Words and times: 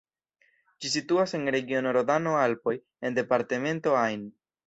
Ĝi 0.85 0.89
situas 0.93 1.33
en 1.39 1.45
regiono 1.57 1.91
Rodano-Alpoj 1.99 2.75
en 3.09 3.21
departemento 3.21 3.95
Ain. 4.03 4.27